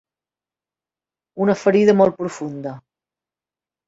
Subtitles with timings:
[1.45, 2.73] Una ferida molt profunda.